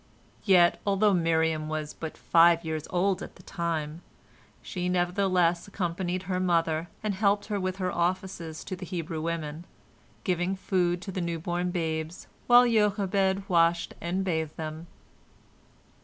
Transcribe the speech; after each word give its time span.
Yet, 0.45 0.81
although 0.83 1.13
Miriam 1.13 1.69
was 1.69 1.93
but 1.93 2.17
five 2.17 2.65
years 2.65 2.87
old 2.89 3.21
at 3.21 3.35
the 3.35 3.43
time, 3.43 4.01
she 4.63 4.89
nevertheless 4.89 5.67
accompanied 5.67 6.23
her 6.23 6.39
mother, 6.39 6.87
and 7.03 7.13
helped 7.13 7.45
her 7.49 7.59
with 7.59 7.75
her 7.75 7.91
offices 7.91 8.63
to 8.63 8.75
the 8.75 8.87
Hebrew 8.87 9.21
women, 9.21 9.63
giving 10.23 10.55
food 10.55 11.03
to 11.03 11.11
the 11.11 11.21
new 11.21 11.37
born 11.37 11.69
babes 11.69 12.25
while 12.47 12.65
Jochebed 12.67 13.47
washed 13.47 13.93
and 14.01 14.23
bathed 14.23 14.57
them. 14.57 14.87